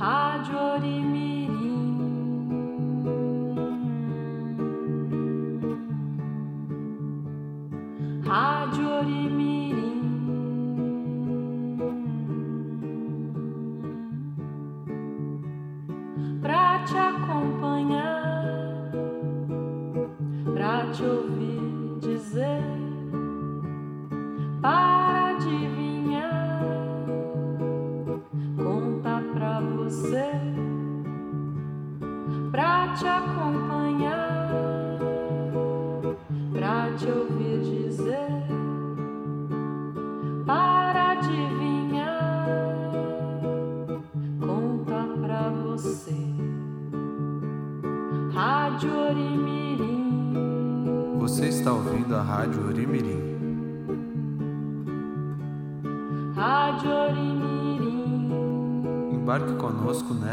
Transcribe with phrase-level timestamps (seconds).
[0.00, 0.24] Há.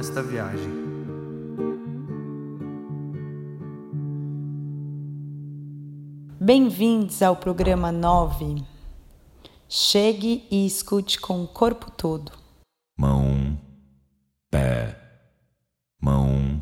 [0.01, 0.71] nesta viagem.
[6.39, 8.63] Bem-vindos ao programa 9.
[9.69, 12.31] Chegue e escute com o corpo todo.
[12.97, 13.55] Mão,
[14.49, 14.97] pé,
[16.01, 16.59] mão,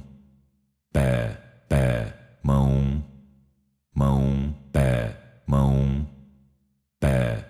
[0.92, 1.38] pé,
[1.70, 2.14] pé,
[2.44, 3.02] mão,
[3.96, 5.16] mão, pé,
[5.48, 6.06] mão,
[7.00, 7.48] pé,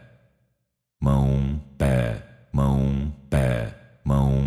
[1.02, 3.74] mão, pé, mão, pé,
[4.06, 4.39] mão.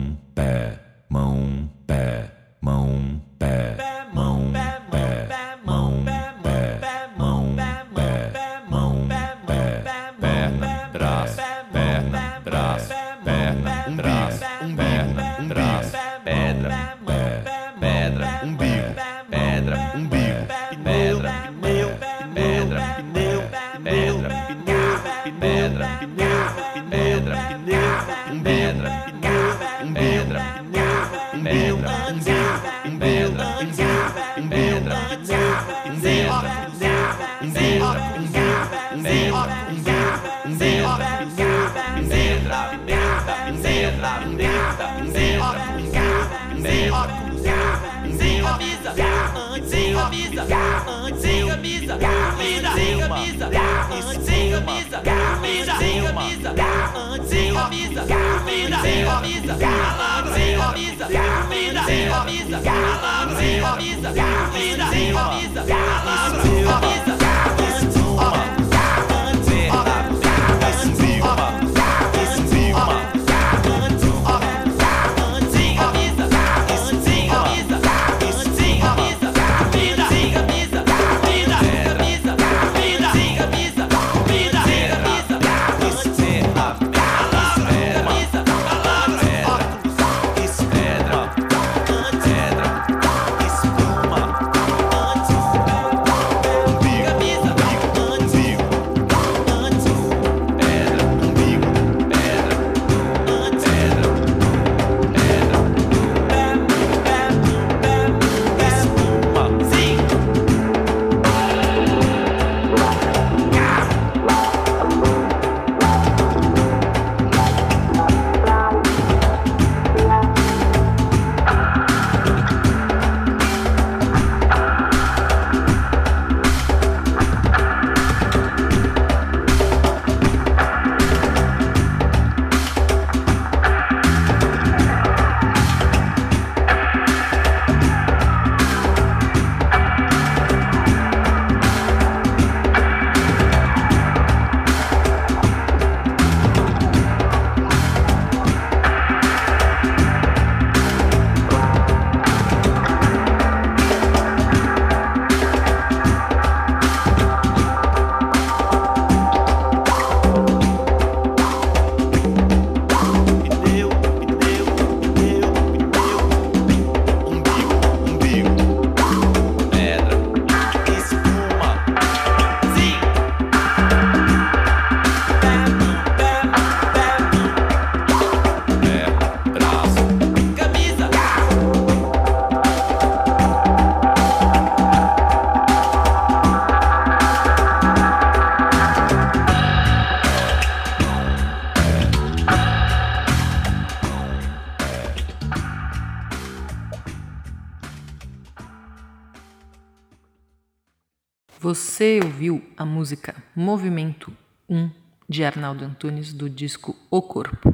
[202.02, 204.36] Você ouviu a música Movimento
[204.68, 204.90] 1
[205.28, 207.72] de Arnaldo Antunes do disco O Corpo.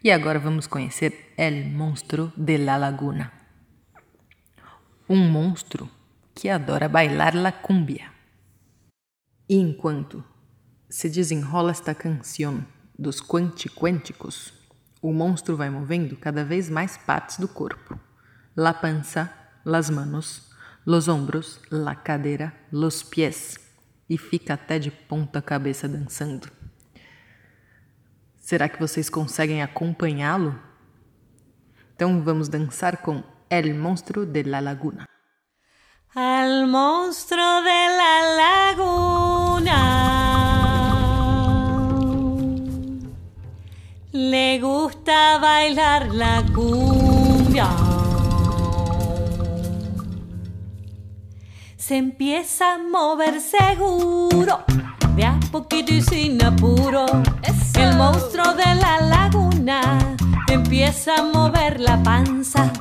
[0.00, 3.32] E agora vamos conhecer El Monstro de la Laguna.
[5.08, 5.90] Um monstro
[6.36, 8.12] que adora bailar la cumbia.
[9.48, 10.22] E enquanto
[10.88, 12.64] se desenrola esta canção
[12.96, 14.54] dos quantiquânticos,
[15.02, 17.98] o monstro vai movendo cada vez mais partes do corpo:
[18.54, 20.45] la pança, las manos,
[20.86, 23.58] los ombros, la cadeira, los pies.
[24.08, 26.48] E fica até de ponta cabeça dançando.
[28.36, 30.56] Será que vocês conseguem acompanhá-lo?
[31.94, 35.08] Então vamos dançar com El Monstro de la Laguna.
[36.14, 38.14] Al monstruo de la
[38.72, 39.80] laguna
[44.12, 47.85] le gusta bailar la cumbia.
[51.86, 54.64] Se empieza a mover seguro,
[55.14, 57.06] de a poquito y sin apuro.
[57.78, 60.16] El monstruo de la laguna
[60.48, 62.72] empieza a mover la panza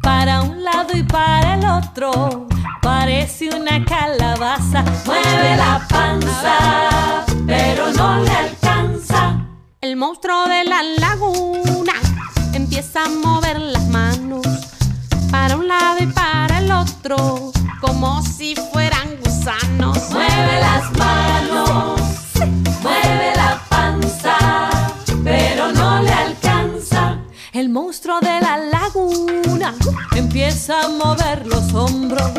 [0.00, 2.46] para un lado y para el otro.
[2.80, 4.82] Parece una calabaza.
[5.04, 9.46] Mueve la panza, pero no le alcanza.
[9.82, 11.92] El monstruo de la laguna
[12.54, 14.46] empieza a mover las manos
[15.30, 17.52] para un lado y para el otro,
[17.84, 19.98] como si fueran gusanos.
[20.10, 22.00] Mueve las manos,
[22.82, 24.36] mueve la panza,
[25.22, 27.18] pero no le alcanza.
[27.52, 29.74] El monstruo de la laguna
[30.16, 32.32] empieza a mover los hombros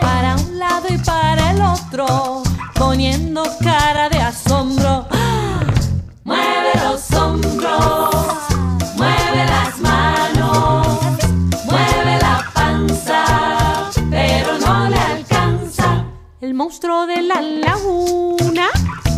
[0.00, 2.42] para un lado y para el otro,
[2.74, 4.09] poniendo cara
[16.70, 18.68] monstruo de la laguna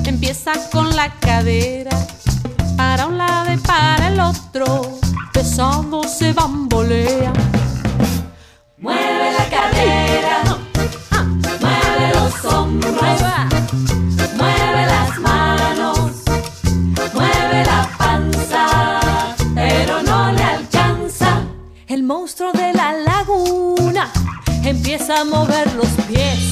[0.06, 1.90] empieza con la cadera
[2.78, 4.98] para un lado y para el otro,
[5.34, 7.30] pesado se bambolea.
[8.78, 10.58] Mueve la cadera,
[11.60, 12.94] mueve los hombros,
[14.34, 16.10] mueve las manos,
[17.12, 19.00] mueve la panza,
[19.54, 21.42] pero no le alcanza.
[21.86, 24.10] El monstruo de la laguna
[24.64, 26.51] empieza a mover los pies.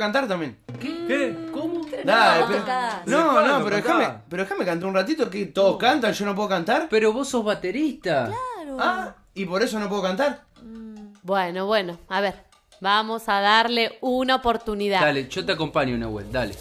[0.00, 0.58] Cantar también.
[0.80, 1.48] ¿Qué?
[1.52, 1.80] ¿Cómo?
[2.04, 2.58] Dale, pero.
[2.60, 2.64] No,
[3.30, 6.48] Claro, no, pero déjame, pero déjame cantar un ratito que todos cantan, yo no puedo
[6.48, 6.88] cantar.
[6.90, 8.30] Pero vos sos baterista.
[8.78, 10.42] Ah, y por eso no puedo cantar.
[11.22, 12.34] Bueno, bueno, a ver,
[12.80, 15.00] vamos a darle una oportunidad.
[15.02, 16.54] Dale, yo te acompaño, Nahuel, dale.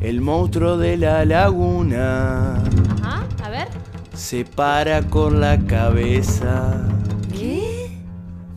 [0.00, 2.62] El monstruo de la laguna
[3.02, 3.66] Ajá, a ver.
[4.14, 6.86] se para con la cabeza,
[7.32, 7.75] ¿Qué?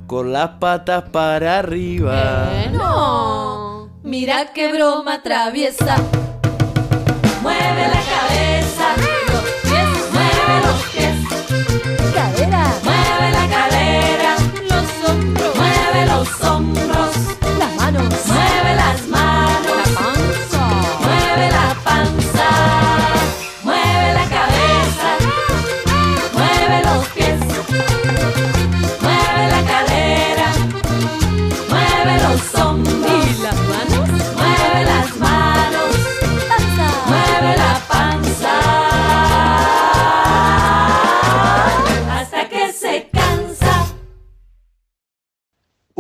[0.10, 2.50] Con las patas para arriba.
[2.64, 3.92] Bueno.
[4.02, 5.98] Mira qué broma traviesa.
[7.44, 7.99] Mueve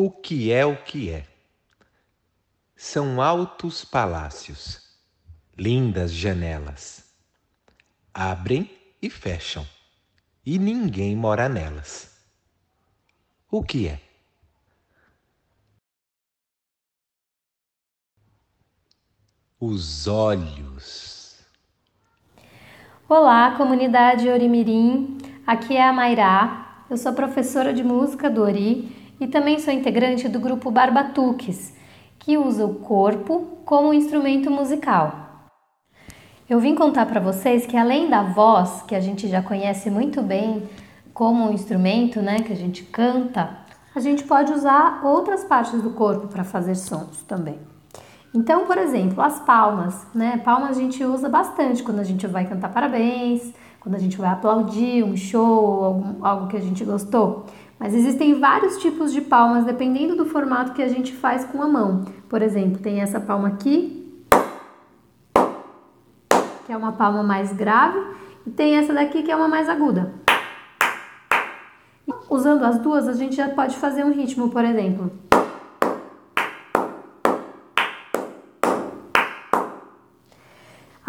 [0.01, 1.27] O que é o que é?
[2.73, 4.97] São altos palácios,
[5.57, 7.03] lindas janelas.
[8.13, 9.67] Abrem e fecham,
[10.45, 12.17] e ninguém mora nelas.
[13.51, 13.99] O que é?
[19.59, 21.43] Os olhos.
[23.09, 25.17] Olá, comunidade Orimirim.
[25.45, 26.85] Aqui é a Mairá.
[26.89, 31.73] Eu sou professora de música do Ori e também sou integrante do grupo Barbatuques,
[32.17, 35.29] que usa o corpo como instrumento musical.
[36.49, 40.21] Eu vim contar para vocês que além da voz, que a gente já conhece muito
[40.21, 40.63] bem
[41.13, 43.57] como um instrumento, né, que a gente canta,
[43.95, 47.59] a gente pode usar outras partes do corpo para fazer sons também.
[48.33, 50.37] Então, por exemplo, as palmas, né?
[50.37, 54.29] Palmas a gente usa bastante quando a gente vai cantar parabéns, quando a gente vai
[54.29, 57.45] aplaudir um show algum, algo que a gente gostou.
[57.79, 61.67] Mas existem vários tipos de palmas dependendo do formato que a gente faz com a
[61.67, 62.03] mão.
[62.27, 64.21] Por exemplo, tem essa palma aqui,
[66.65, 67.99] que é uma palma mais grave,
[68.45, 70.13] e tem essa daqui que é uma mais aguda.
[72.29, 75.11] Usando as duas, a gente já pode fazer um ritmo, por exemplo.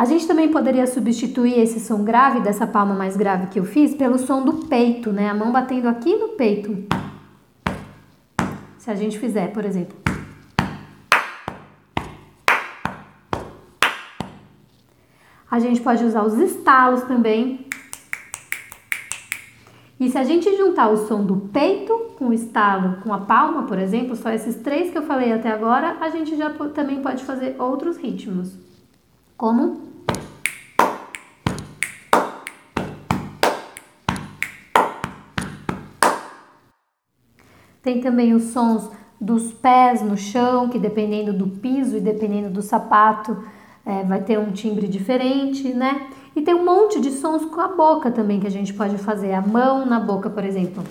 [0.00, 3.95] A gente também poderia substituir esse som grave dessa palma mais grave que eu fiz
[3.95, 5.28] pelo som do peito, né?
[5.28, 6.87] A mão batendo aqui no peito.
[8.78, 9.95] Se a gente fizer, por exemplo.
[15.50, 17.66] A gente pode usar os estalos também.
[20.00, 23.64] E se a gente juntar o som do peito com o estalo, com a palma,
[23.64, 27.23] por exemplo, só esses três que eu falei até agora, a gente já também pode
[27.23, 28.57] fazer outros ritmos.
[29.37, 29.89] Como
[37.82, 42.62] Tem também os sons dos pés no chão, que dependendo do piso e dependendo do
[42.62, 43.37] sapato,
[43.84, 46.08] é, vai ter um timbre diferente, né?
[46.34, 49.32] E tem um monte de sons com a boca também que a gente pode fazer.
[49.32, 50.82] A mão na boca, por exemplo.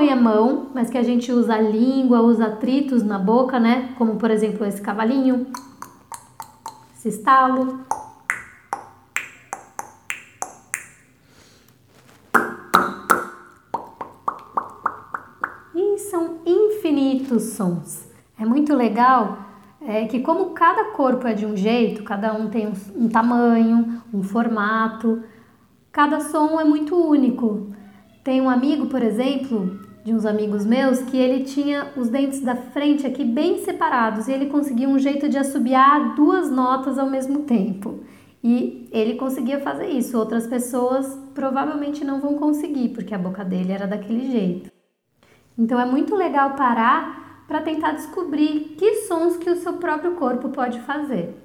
[0.00, 3.94] Põe a mão, mas que a gente usa a língua, usa atritos na boca, né?
[3.98, 5.46] Como por exemplo esse cavalinho,
[6.96, 7.80] esse estalo.
[15.74, 18.08] E são infinitos sons.
[18.38, 19.36] É muito legal
[19.82, 24.00] é, que como cada corpo é de um jeito, cada um tem um, um tamanho,
[24.14, 25.22] um formato,
[25.92, 27.66] cada som é muito único.
[28.24, 32.56] Tem um amigo, por exemplo, de uns amigos meus, que ele tinha os dentes da
[32.56, 37.40] frente aqui bem separados e ele conseguia um jeito de assobiar duas notas ao mesmo
[37.40, 38.00] tempo.
[38.42, 40.16] E ele conseguia fazer isso.
[40.18, 44.70] Outras pessoas provavelmente não vão conseguir, porque a boca dele era daquele jeito.
[45.58, 50.48] Então é muito legal parar para tentar descobrir que sons que o seu próprio corpo
[50.48, 51.36] pode fazer.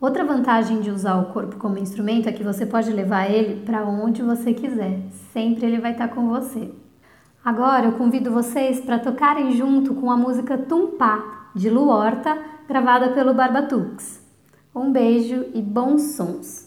[0.00, 3.84] Outra vantagem de usar o corpo como instrumento é que você pode levar ele para
[3.84, 5.00] onde você quiser,
[5.32, 6.70] sempre ele vai estar com você.
[7.46, 12.36] Agora eu convido vocês para tocarem junto com a música Tumpá, de Lu Horta,
[12.66, 14.20] gravada pelo Barbatux.
[14.74, 16.65] Um beijo e bons sons!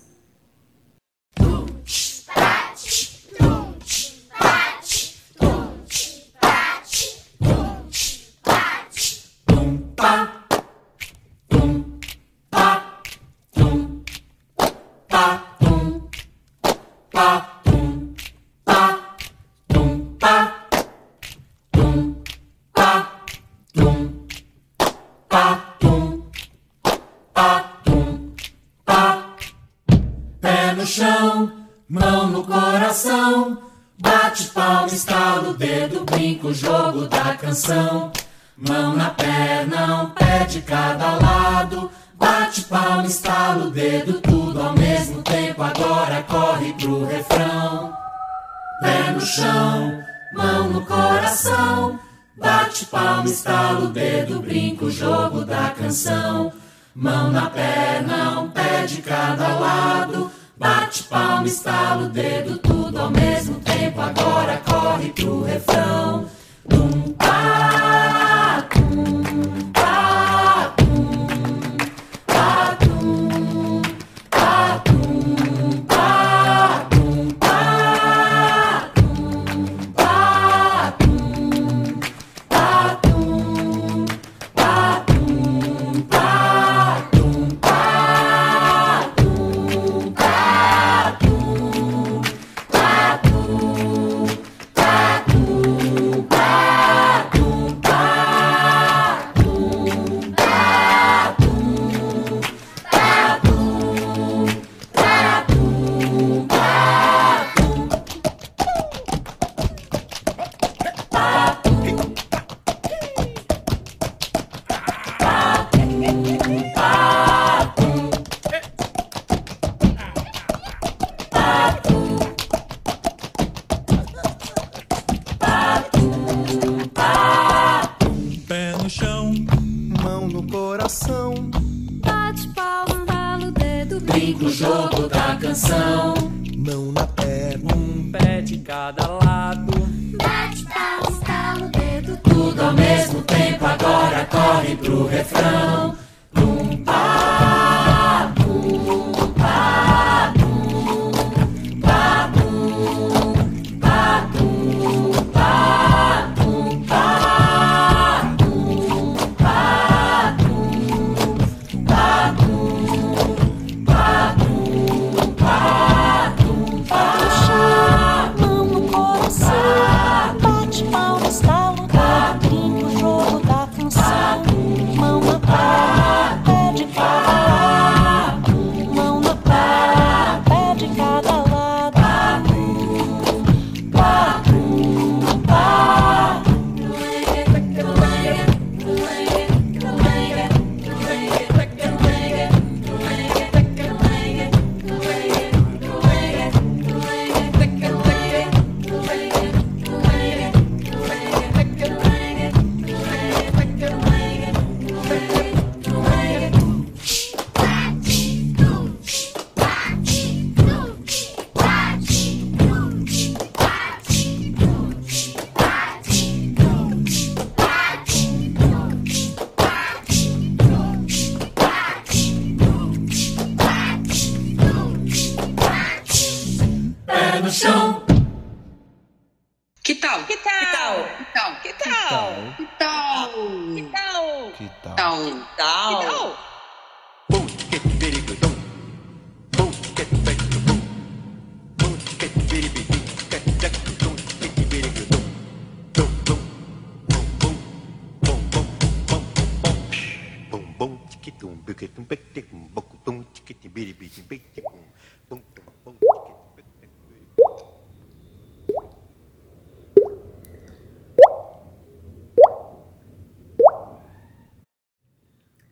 [65.69, 66.25] coração.
[66.65, 67.15] Bum,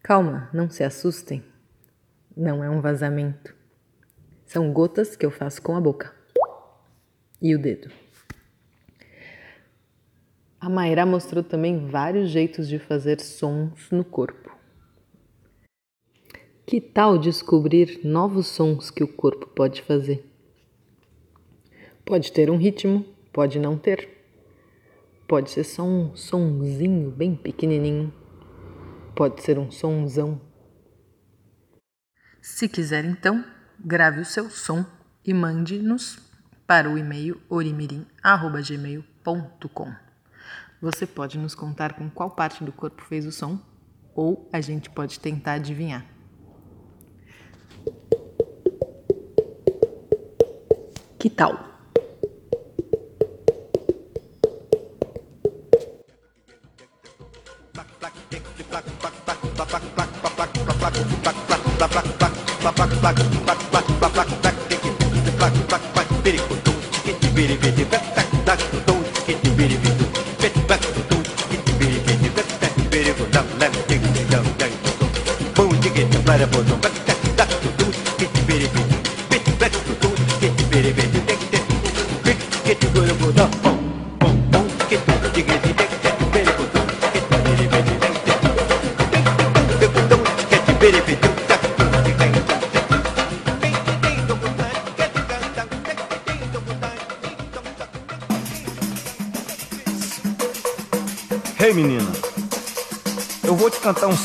[0.04, 1.42] Calma, não se assustem.
[2.36, 3.56] Não é um vazamento.
[4.46, 6.14] São gotas que eu faço com a boca
[7.42, 7.90] e o dedo.
[10.60, 14.57] A Mayra mostrou também vários jeitos de fazer sons no corpo.
[16.70, 20.30] Que tal descobrir novos sons que o corpo pode fazer?
[22.06, 24.10] Pode ter um ritmo, pode não ter.
[25.26, 28.14] Pode ser só um sonzinho bem pequenininho.
[29.16, 30.42] Pode ser um sonzão.
[32.42, 33.46] Se quiser, então,
[33.80, 34.86] grave o seu som
[35.24, 36.20] e mande-nos
[36.68, 39.96] para o e-mail orimirim.gmail.com.
[40.82, 43.58] Você pode nos contar com qual parte do corpo fez o som
[44.14, 46.17] ou a gente pode tentar adivinhar.
[51.20, 51.68] Que tal?
[76.52, 76.87] Bum,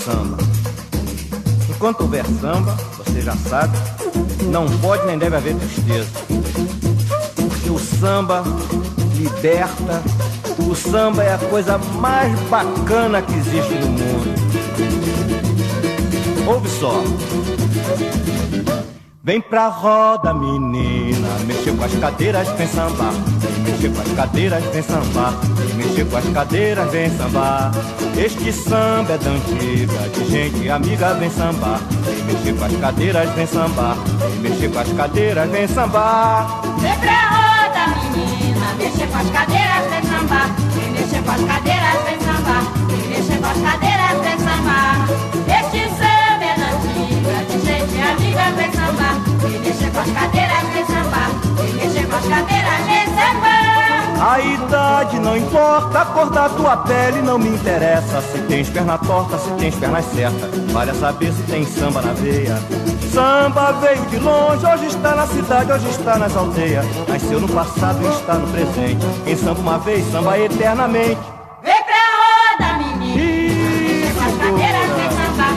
[0.04, 0.36] samba.
[1.68, 3.76] Enquanto houver samba, você já sabe,
[4.50, 6.08] não pode nem deve haver tristeza.
[7.36, 8.42] Porque o samba
[9.16, 10.02] liberta,
[10.58, 14.34] o samba é a coisa mais bacana que existe no mundo.
[16.48, 17.02] Ouve só.
[19.24, 23.12] Vem pra roda, menina, mexer com as cadeiras, vem sambar.
[23.64, 25.51] Mexer com as cadeiras, vem sambar.
[25.82, 27.72] Mexer com as cadeiras, vem sambar.
[28.16, 31.80] Este samba é da antiga, de gente amiga, vem sambar.
[32.04, 33.96] Vem mexer com as cadeiras, vem sambar.
[33.96, 36.62] Vem mexer com as cadeiras, vem sambar.
[36.78, 40.54] Vem pra roda, menina, mexer com as cadeiras, vem sambar.
[40.72, 42.62] Vem mexer com as cadeiras, vem sambar.
[42.86, 45.08] Vem mexer com as cadeiras, vem sambar.
[45.58, 49.14] Este samba é da antiga, de gente amiga, vem sambar.
[49.40, 51.30] Vem mexer com as cadeiras, vem sambar.
[51.56, 52.91] Vem mexer com as cadeiras, vem sambar.
[54.24, 58.20] A idade não importa, a cor da tua pele não me interessa.
[58.20, 60.48] Se tens perna torta, se tens pernas certas.
[60.70, 62.56] Vale a saber se tem samba na veia.
[63.12, 66.86] Samba veio de longe, hoje está na cidade, hoje está nas aldeias.
[67.08, 69.04] Nasceu no passado e está no presente.
[69.24, 71.18] Quem samba uma vez, samba eternamente.
[71.64, 74.14] Vem pra roda, menino.
[74.14, 75.54] Com as cadeiras vem sambar.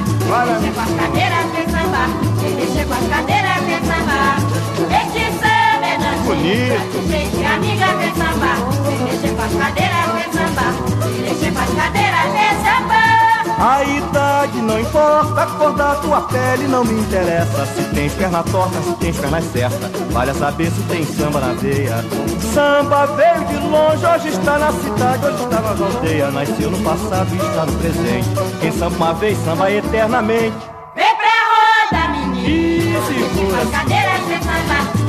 [0.48, 2.10] Mexer com as cadeiras vem sambar.
[2.56, 3.55] Mexer com as cadeiras
[6.36, 7.08] Bonito.
[7.08, 8.58] Gente amiga vem sambar.
[9.04, 10.74] Mexer com as cadeiras vem sambar.
[11.22, 13.16] Mexer com as cadeiras vem sambar.
[13.58, 17.66] A idade não importa, a cor da tua pele não me interessa.
[17.68, 21.54] Se tens perna torta, se tens perna certa, vale a saber se tem samba na
[21.54, 22.04] veia.
[22.54, 26.34] Samba veio de longe, hoje está na cidade, hoje está nas aldeias.
[26.34, 28.30] Nasceu no passado e está no presente.
[28.60, 30.58] Quem samba uma vez, samba eternamente.
[30.94, 32.46] Vem pra roda, menino.
[32.46, 33.62] E segura.
[33.62, 35.05] as cadeiras vem sambar.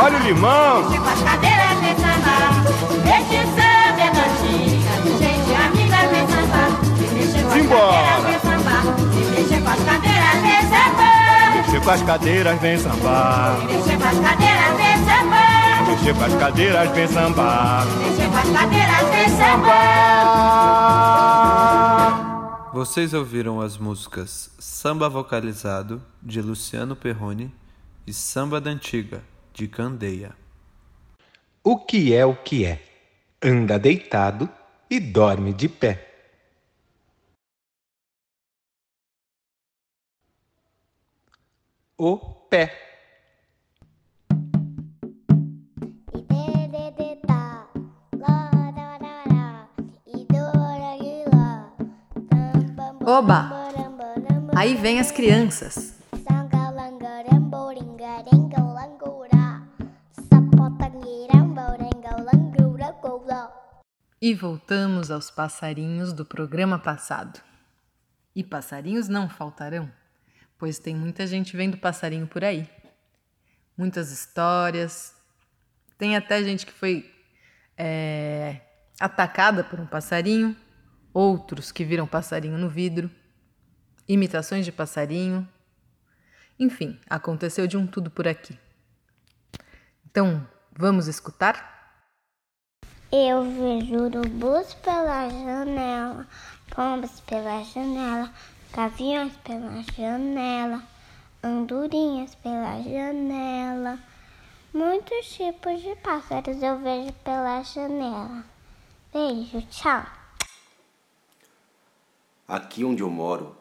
[0.00, 0.82] Olha o limão.
[0.84, 2.64] Com as cadeiras vem sambar.
[3.16, 4.92] Este samba é da antiga.
[5.18, 6.70] Gente amiga vem sambar.
[7.12, 8.82] Mexer com as cadeiras vem sambar.
[9.36, 11.22] Mexer com as cadeiras vem sambar.
[11.62, 13.58] Mexer com as cadeiras, vem sambar.
[13.66, 15.86] Mexer com as cadeiras vem sambar.
[15.88, 17.86] Mexer com as cadeiras, vem sambar.
[17.86, 20.32] Mexer com as cadeiras vem sambar.
[22.72, 27.54] Vocês ouviram as músicas Samba Vocalizado, de Luciano Perrone,
[28.06, 30.36] e Samba da Antiga, de Candeia.
[31.62, 32.82] O que é o que é?
[33.40, 34.48] Anda deitado
[34.90, 36.08] e dorme de pé.
[41.96, 42.88] O pé.
[53.04, 53.50] Oba!
[54.56, 56.01] Aí vem as crianças.
[64.22, 67.42] E voltamos aos passarinhos do programa passado.
[68.36, 69.90] E passarinhos não faltarão,
[70.56, 72.70] pois tem muita gente vendo passarinho por aí.
[73.76, 75.12] Muitas histórias.
[75.98, 77.12] Tem até gente que foi
[77.76, 78.60] é,
[79.00, 80.56] atacada por um passarinho,
[81.12, 83.10] outros que viram passarinho no vidro,
[84.06, 85.48] imitações de passarinho.
[86.60, 88.56] Enfim, aconteceu de um tudo por aqui.
[90.06, 91.72] Então, vamos escutar?
[93.14, 96.26] Eu vejo urubus pela janela,
[96.74, 98.32] pombas pela janela,
[98.74, 100.82] gaviões pela janela,
[101.42, 103.98] andorinhas pela janela.
[104.72, 108.46] Muitos tipos de pássaros eu vejo pela janela.
[109.12, 110.06] Beijo, tchau.
[112.48, 113.54] Aqui onde eu moro,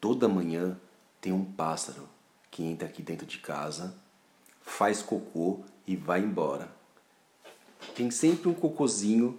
[0.00, 0.76] toda manhã
[1.20, 2.08] tem um pássaro
[2.50, 3.96] que entra aqui dentro de casa,
[4.60, 6.79] faz cocô e vai embora.
[7.94, 9.36] Tem sempre um cocôzinho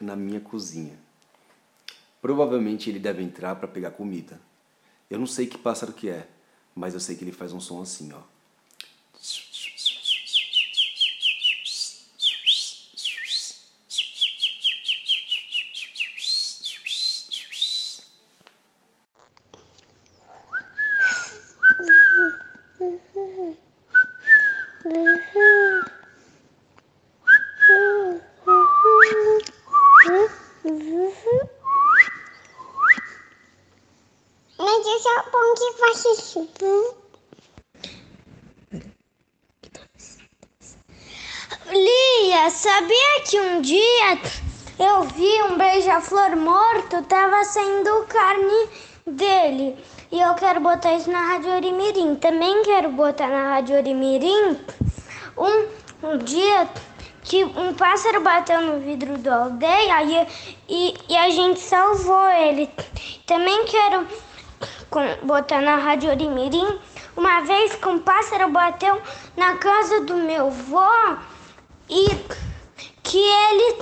[0.00, 0.98] na minha cozinha.
[2.20, 4.40] Provavelmente ele deve entrar para pegar comida.
[5.10, 6.26] Eu não sei que pássaro que é,
[6.74, 8.20] mas eu sei que ele faz um som assim, ó.
[34.56, 36.48] Mas esse é o pão que faz isso.
[41.70, 44.20] Lia, sabia que um dia
[44.78, 45.56] eu vi um
[46.04, 48.68] beija-flor morto, tava saindo carne
[49.06, 49.76] dele.
[50.12, 52.14] E eu quero botar isso na Rádio Orimirim.
[52.16, 54.58] Também quero botar na Rádio Orimirim
[55.36, 56.68] um, um dia
[57.22, 60.26] que um pássaro bateu no vidro da aldeia e,
[60.68, 62.70] e, e a gente salvou ele.
[63.26, 64.06] Também quero
[64.90, 66.78] com- botar na Rádio Orimirim
[67.16, 69.00] uma vez que um pássaro bateu
[69.36, 71.16] na casa do meu avô
[71.88, 72.06] e
[73.02, 73.78] que ele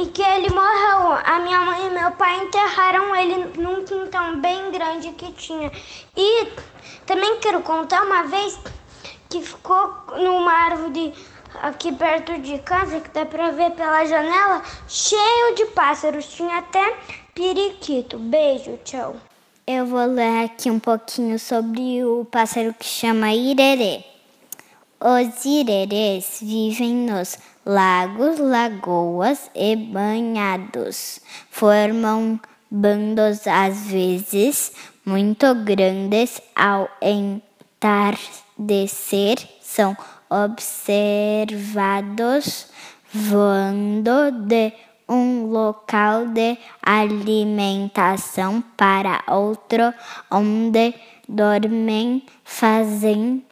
[0.00, 1.12] e que ele morreu.
[1.24, 5.70] A minha mãe e meu pai enterraram ele num quintal bem grande que tinha.
[6.16, 6.48] E
[7.04, 8.58] também quero contar uma vez
[9.28, 11.12] que ficou numa árvore
[11.62, 16.26] aqui perto de casa, que dá pra ver pela janela, cheio de pássaros.
[16.26, 16.96] Tinha até
[17.34, 18.18] periquito.
[18.18, 19.16] Beijo, tchau.
[19.66, 24.02] Eu vou ler aqui um pouquinho sobre o pássaro que chama irerê.
[24.98, 31.20] Os irerês vivem nos lagos, lagoas e banhados.
[31.50, 34.72] Formam bandos às vezes
[35.04, 36.88] muito grandes ao
[37.80, 38.28] entardecer.
[39.60, 39.96] São
[40.28, 41.46] observados
[43.12, 44.72] voando de
[45.08, 49.92] um local de alimentação para outro,
[50.30, 50.94] onde
[51.28, 53.44] dormem, fazem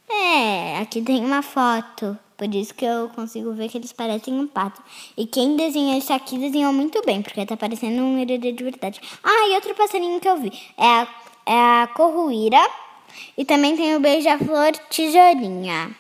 [0.10, 2.18] É, aqui tem uma foto.
[2.36, 4.82] Por isso que eu consigo ver que eles parecem um pato.
[5.16, 9.00] E quem desenhou isso aqui desenhou muito bem, porque tá parecendo um herdeiro de verdade.
[9.24, 10.52] Ah, e outro passarinho que eu vi.
[10.76, 11.08] É a,
[11.46, 12.58] é a corruíra.
[13.38, 15.96] E também tem o beija-flor tesourinha.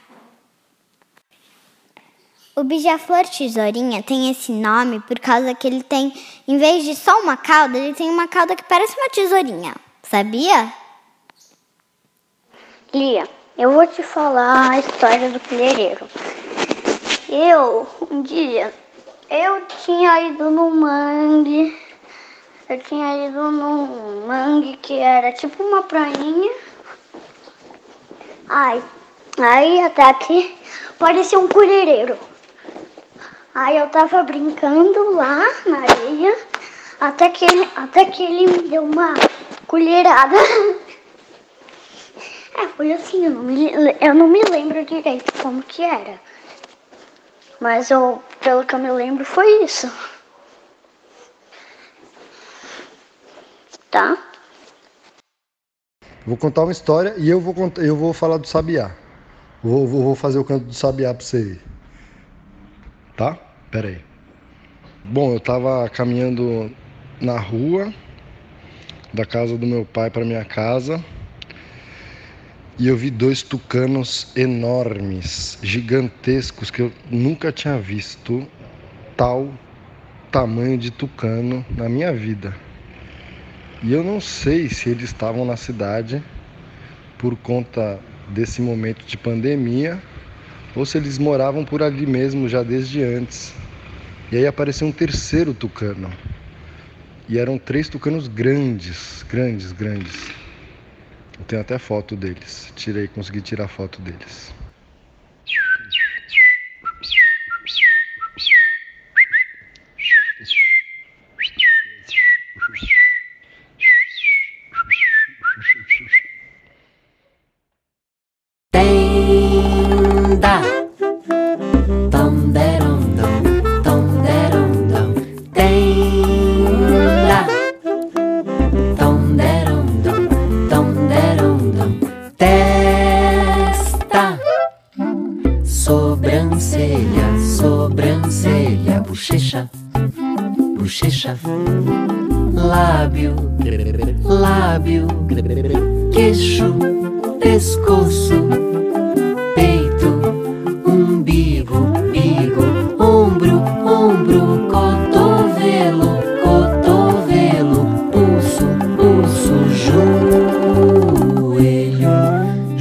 [2.56, 6.12] O beija-flor tesourinha tem esse nome por causa que ele tem,
[6.48, 9.76] em vez de só uma cauda, ele tem uma cauda que parece uma tesourinha.
[10.10, 10.74] Sabia?
[12.92, 16.08] Lia, eu vou te falar a história do colhereiro.
[17.30, 18.74] Eu, um dia,
[19.30, 21.80] eu tinha ido no mangue.
[22.68, 26.54] Eu tinha ido num mangue que era tipo uma prainha.
[28.50, 28.82] Ai,
[29.38, 30.58] aí até aqui
[30.98, 32.18] parecia um colhereiro.
[33.54, 36.36] Aí eu tava brincando lá na areia,
[37.00, 39.14] até que ele, até que ele me deu uma
[39.70, 40.36] colherada.
[42.58, 46.20] É, foi assim, eu não, me, eu não me lembro direito como que era.
[47.62, 49.90] Mas eu, pelo que eu me lembro, foi isso.
[53.90, 54.18] Tá?
[56.26, 58.92] Vou contar uma história e eu vou, eu vou falar do sabiá.
[59.64, 61.60] Vou, vou, vou fazer o canto do sabiá pra você.
[63.16, 63.38] Tá?
[63.72, 64.04] Pera aí.
[65.06, 66.76] Bom, eu tava caminhando
[67.22, 67.94] na rua
[69.14, 71.04] da casa do meu pai para minha casa
[72.80, 78.48] e eu vi dois tucanos enormes, gigantescos, que eu nunca tinha visto
[79.18, 79.54] tal
[80.32, 82.56] tamanho de tucano na minha vida.
[83.84, 86.24] E eu não sei se eles estavam na cidade
[87.18, 90.02] por conta desse momento de pandemia
[90.74, 93.54] ou se eles moravam por ali mesmo já desde antes.
[94.32, 96.10] E aí apareceu um terceiro tucano.
[97.30, 100.32] E eram três tucanos grandes, grandes, grandes.
[101.38, 102.74] Eu tenho até foto deles.
[102.76, 104.52] Tirei, consegui tirar foto deles.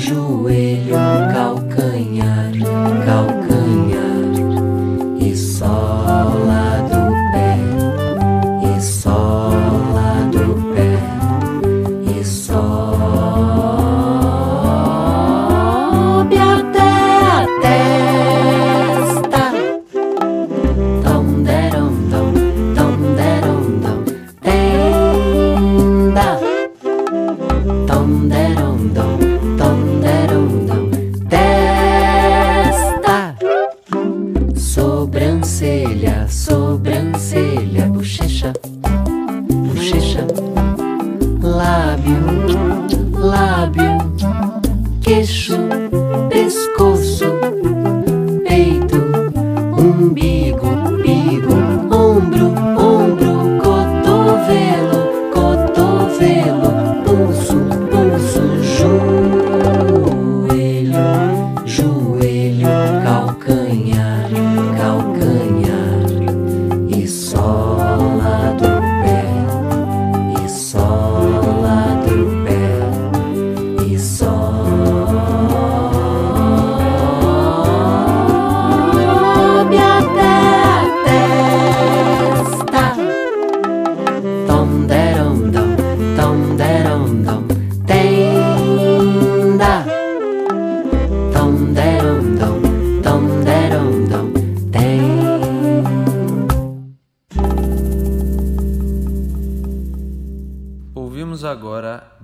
[0.08, 1.07] Joelho, calcanhar,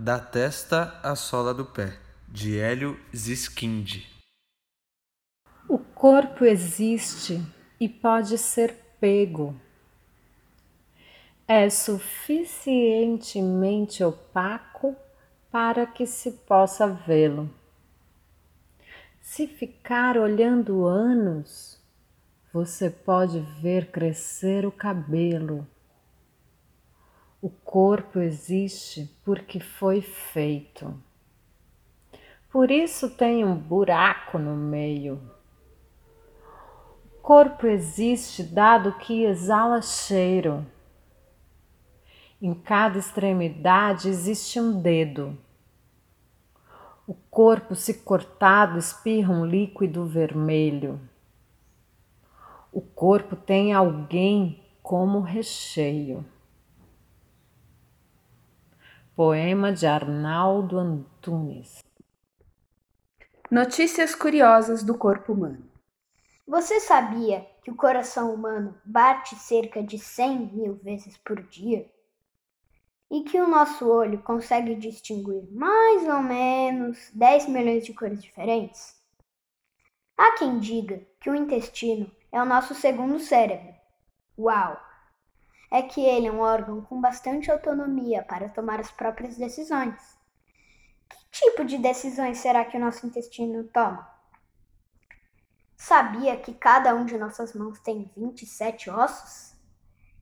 [0.05, 1.97] Da Testa à Sola do Pé,
[2.29, 4.03] de Hélio Ziskind.
[5.67, 7.40] O corpo existe
[7.81, 9.59] e pode ser pego.
[11.49, 14.95] É suficientemente opaco
[15.51, 17.49] para que se possa vê-lo.
[19.23, 21.81] Se ficar olhando anos,
[22.53, 25.67] você pode ver crescer o cabelo.
[27.45, 30.99] O corpo existe porque foi feito.
[32.51, 35.21] Por isso tem um buraco no meio.
[37.05, 40.65] O corpo existe dado que exala cheiro.
[42.41, 45.37] Em cada extremidade existe um dedo.
[47.07, 50.99] O corpo, se cortado, espirra um líquido vermelho.
[52.73, 56.25] O corpo tem alguém como recheio.
[59.16, 61.85] Poema de Arnaldo Antunes.
[63.48, 65.70] Notícias curiosas do corpo humano.
[66.44, 71.88] Você sabia que o coração humano bate cerca de 100 mil vezes por dia?
[73.09, 79.00] E que o nosso olho consegue distinguir mais ou menos 10 milhões de cores diferentes?
[80.18, 83.77] Há quem diga que o intestino é o nosso segundo cérebro.
[84.37, 84.84] Uau!
[85.75, 90.17] É que ele é um órgão com bastante autonomia para tomar as próprias decisões.
[91.09, 94.09] Que tipo de decisões será que o nosso intestino toma?
[95.77, 99.59] Sabia que cada um de nossas mãos tem 27 ossos?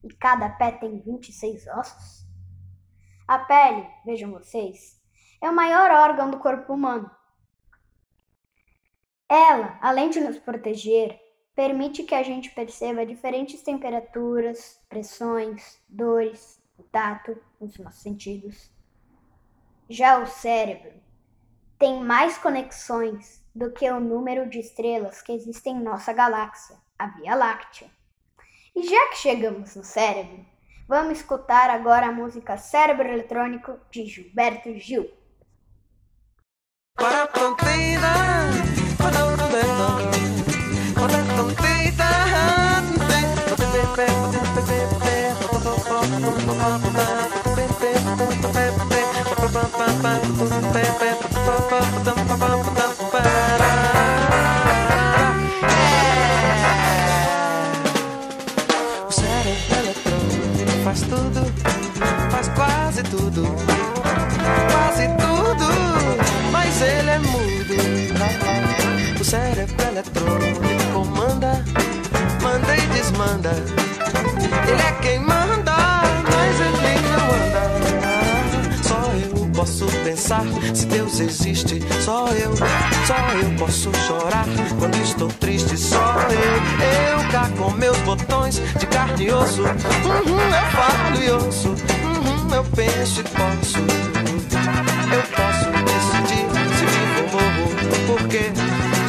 [0.03, 2.27] E cada pé tem 26 ossos?
[3.29, 4.99] A pele, vejam vocês,
[5.39, 7.11] é o maior órgão do corpo humano.
[9.29, 11.21] Ela, além de nos proteger,
[11.55, 18.71] permite que a gente perceba diferentes temperaturas, pressões, dores, o tato, os nossos sentidos.
[19.89, 20.93] Já o cérebro
[21.79, 27.07] tem mais conexões do que o número de estrelas que existem em nossa galáxia, a
[27.09, 27.91] Via Láctea.
[28.75, 30.47] E já que chegamos no cérebro,
[30.89, 35.11] vamos escutar agora a música Cérebro Eletrônico de Gilberto Gil.
[46.63, 46.67] O
[59.11, 61.53] cérebro eletrônico faz tudo,
[62.31, 63.43] faz quase tudo,
[64.71, 65.67] quase tudo,
[66.53, 67.75] mas ele é mudo.
[69.21, 70.52] O cérebro eletrônico
[80.33, 81.81] pensar se Deus existe.
[82.01, 82.57] Só eu,
[83.07, 84.47] só eu posso chorar
[84.79, 85.77] quando estou triste.
[85.77, 89.63] Só eu, eu cá com meus botões de carne e osso.
[89.63, 91.69] Uhum, eu falo e ouço.
[91.69, 93.79] Uhum, eu penso e posso.
[95.13, 96.47] Eu posso decidir
[96.79, 97.73] se vivo ou morro.
[98.07, 98.53] Por quê?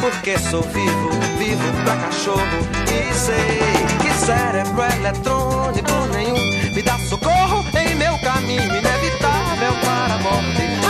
[0.00, 2.58] Porque sou vivo, vivo pra cachorro.
[2.86, 10.18] E sei que cérebro eletrônico nenhum me dá socorro em meu caminho inevitável para a
[10.18, 10.83] morte.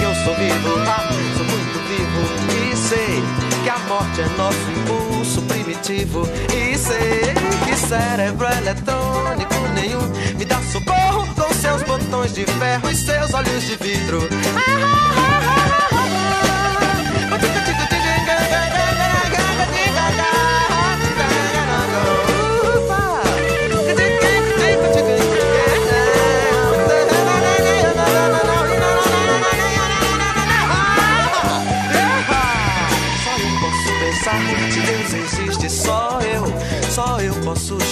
[0.00, 2.22] Porque eu sou vivo, ah, sou muito vivo.
[2.56, 3.22] E sei
[3.62, 6.26] que a morte é nosso impulso primitivo.
[6.54, 7.34] E sei
[7.66, 10.00] que cérebro eletrônico nenhum
[10.38, 14.26] me dá socorro com seus botões de ferro e seus olhos de vidro.
[14.56, 15.89] Ah, ah, ah, ah, ah,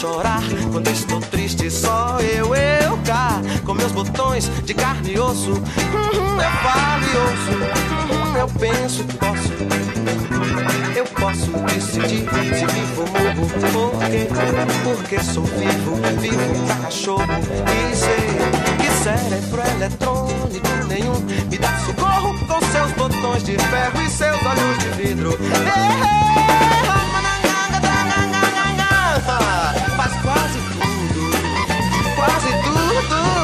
[0.09, 0.40] chorar.
[0.72, 5.50] Quando estou triste, só eu, eu cá, com meus botões de carne e osso.
[5.50, 7.52] Uhum, eu falo e ouço,
[8.12, 9.59] uhum, eu penso posso.
[10.96, 13.48] Eu posso decidir se vivo ou morro.
[13.72, 14.28] Por quê?
[14.84, 17.24] Porque sou vivo, vivo pra cachorro.
[17.24, 18.28] E sei
[18.78, 24.78] que cérebro eletrônico nenhum me dá socorro com seus botões de ferro e seus olhos
[24.78, 25.38] de vidro.
[26.86, 26.97] Faz
[33.01, 33.38] Ooh.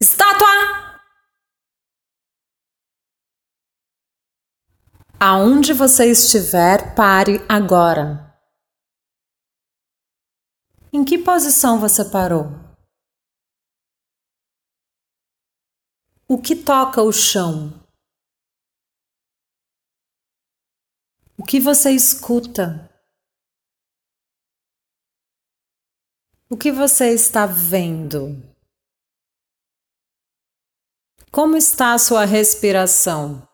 [0.00, 1.00] Estátua!
[5.18, 8.34] Aonde você estiver, pare agora.
[10.92, 12.46] Em que posição você parou?
[16.26, 17.72] O que toca o chão?
[21.38, 22.89] O que você escuta?
[26.52, 28.42] O que você está vendo?
[31.30, 33.48] Como está a sua respiração?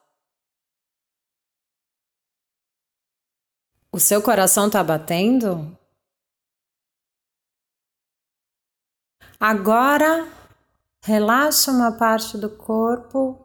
[3.92, 5.78] O seu coração está batendo?
[9.38, 10.24] Agora,
[11.03, 13.44] relaxa uma parte do corpo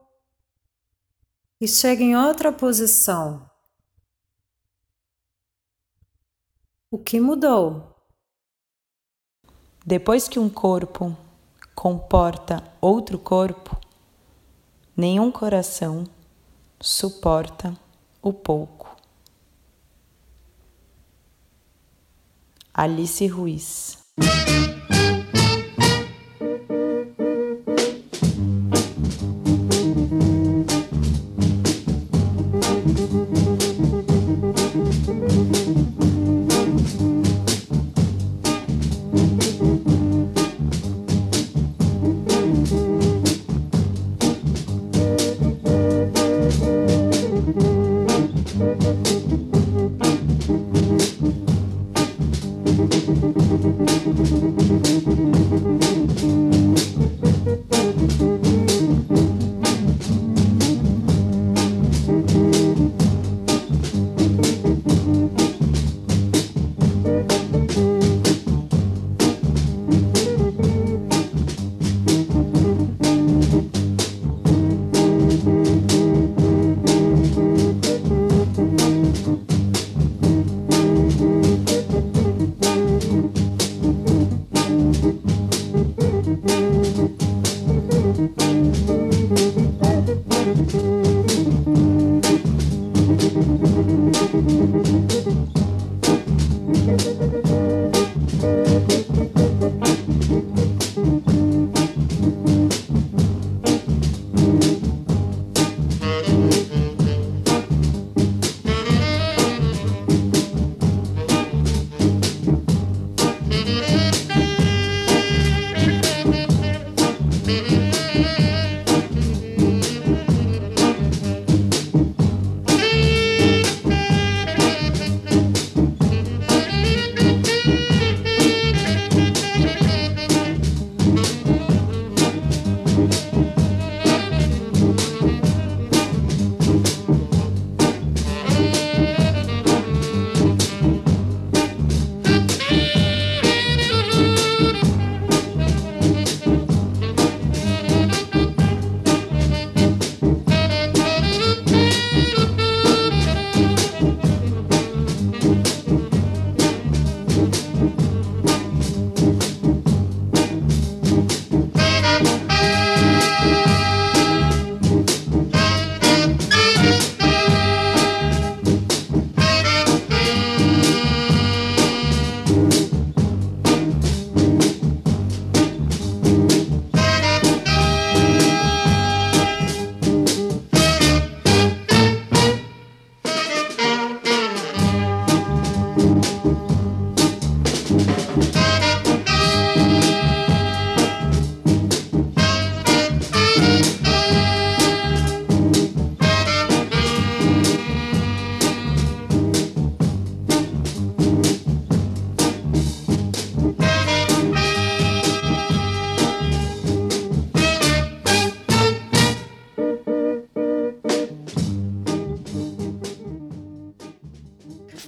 [1.60, 3.52] e chega em outra posição.
[6.90, 7.91] O que mudou?
[9.86, 11.18] Depois que um corpo
[11.74, 13.76] comporta outro corpo,
[14.96, 16.06] nenhum coração
[16.80, 17.76] suporta
[18.22, 18.96] o pouco.
[22.74, 23.98] Alice Ruiz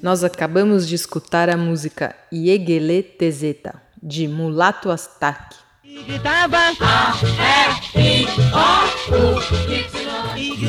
[0.04, 5.56] Nós acabamos de escutar a música Iegele Tezeta, de Mulato Astaque.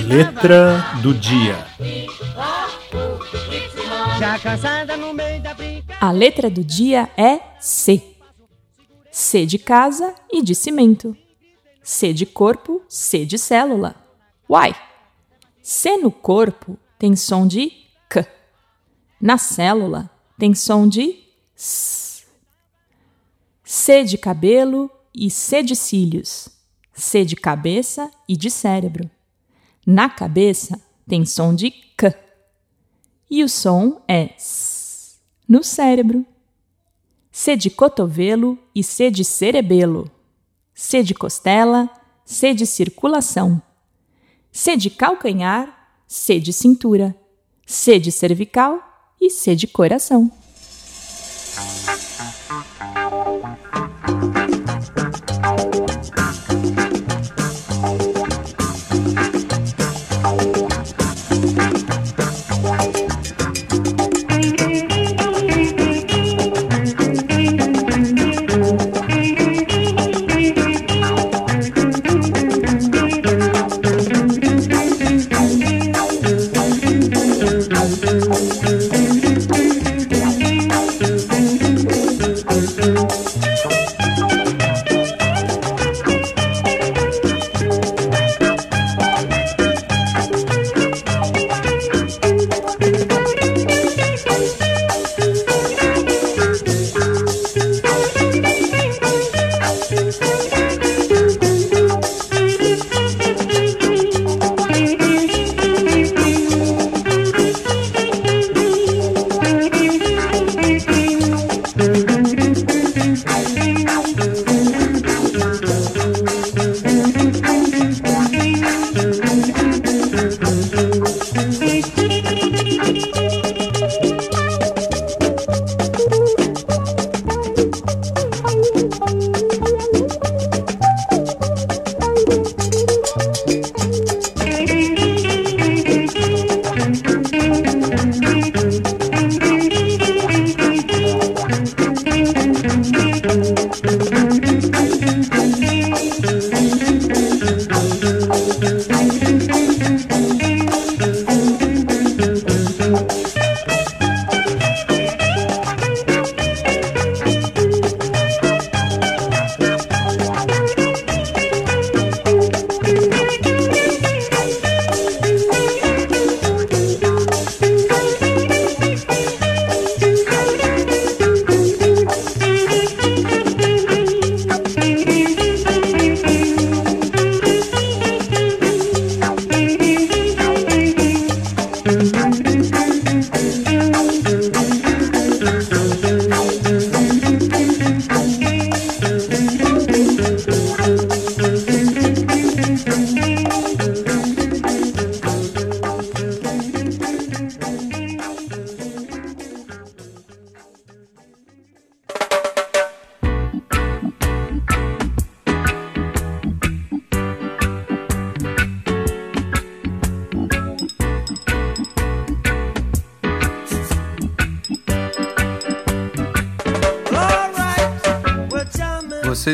[0.07, 1.67] Letra do dia.
[6.01, 8.01] A letra do dia é C.
[9.11, 11.17] C de casa e de cimento.
[11.83, 13.97] C de corpo, C de célula.
[14.49, 14.77] Uai!
[15.61, 17.84] C no corpo tem som de.
[19.25, 21.17] Na célula tem som de
[21.57, 22.27] S.
[23.65, 26.51] C de cabelo e C de cílios.
[26.93, 29.11] C de cabeça e de cérebro.
[29.87, 32.15] Na cabeça tem som de K.
[33.31, 35.19] E o som é S
[35.49, 36.27] no cérebro.
[37.33, 40.11] C de cotovelo e C de cerebelo.
[40.75, 41.89] C de costela,
[42.27, 43.63] C de circulação.
[44.53, 47.17] C de calcanhar, C de cintura.
[47.65, 48.91] C de cervical
[49.27, 50.31] e C de coração.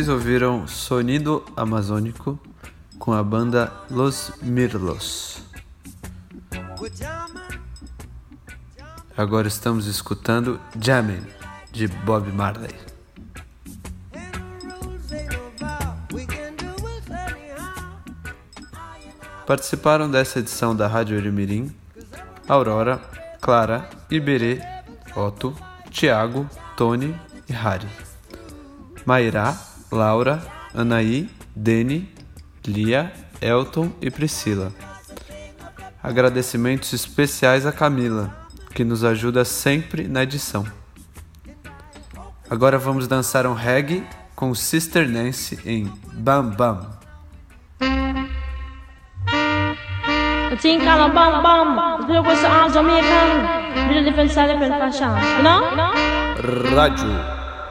[0.00, 2.40] Vocês ouviram Sonido Amazônico
[2.98, 5.42] com a banda Los Mirlos.
[9.14, 11.22] Agora estamos escutando Jammin'
[11.70, 12.74] de Bob Marley.
[19.46, 21.70] Participaram dessa edição da Rádio Erimirim
[22.48, 22.98] Aurora,
[23.38, 24.62] Clara, Iberê,
[25.14, 25.54] Otto,
[25.90, 27.14] Tiago, Tony
[27.46, 27.88] e Harry.
[29.04, 30.42] Mairá, Laura,
[30.74, 32.08] Anaí, Dene,
[32.66, 34.72] Lia, Elton e Priscila.
[36.02, 38.34] Agradecimentos especiais a Camila,
[38.74, 40.64] que nos ajuda sempre na edição.
[42.48, 47.00] Agora vamos dançar um reggae com Sister Nancy em Bam Bam.
[50.52, 52.06] Of bam bam.
[52.08, 53.46] Look what's all Jamaican.
[53.74, 55.10] A different style, different fashion.
[55.36, 56.74] You know?
[56.74, 57.39] Rádio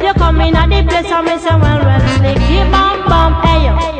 [0.00, 2.36] You come in at the place and me say, well, well, slick,
[2.70, 3.91] bam, bam, hey, yo.